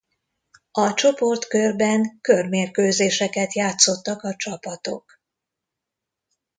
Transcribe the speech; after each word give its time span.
A 0.71 0.93
csoportkörben 0.93 2.17
körmérkőzéseket 2.21 3.53
játszottak 3.53 4.23
a 4.23 4.35
csapatok. 4.35 5.19